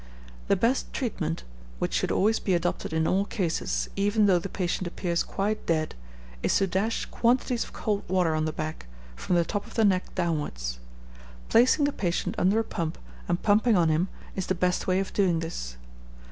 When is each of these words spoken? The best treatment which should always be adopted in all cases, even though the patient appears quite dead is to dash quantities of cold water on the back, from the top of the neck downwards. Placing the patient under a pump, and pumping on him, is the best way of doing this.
The 0.47 0.55
best 0.55 0.91
treatment 0.93 1.43
which 1.77 1.93
should 1.93 2.09
always 2.11 2.39
be 2.39 2.55
adopted 2.55 2.91
in 2.91 3.05
all 3.05 3.23
cases, 3.25 3.87
even 3.95 4.25
though 4.25 4.39
the 4.39 4.49
patient 4.49 4.87
appears 4.87 5.21
quite 5.21 5.67
dead 5.67 5.93
is 6.41 6.57
to 6.57 6.65
dash 6.65 7.05
quantities 7.05 7.63
of 7.63 7.71
cold 7.73 8.01
water 8.09 8.33
on 8.33 8.45
the 8.45 8.51
back, 8.51 8.87
from 9.15 9.35
the 9.35 9.45
top 9.45 9.67
of 9.67 9.75
the 9.75 9.85
neck 9.85 10.15
downwards. 10.15 10.79
Placing 11.49 11.85
the 11.85 11.93
patient 11.93 12.33
under 12.39 12.57
a 12.57 12.63
pump, 12.63 12.97
and 13.27 13.43
pumping 13.43 13.77
on 13.77 13.89
him, 13.89 14.07
is 14.35 14.47
the 14.47 14.55
best 14.55 14.87
way 14.87 14.99
of 14.99 15.13
doing 15.13 15.37
this. 15.39 15.77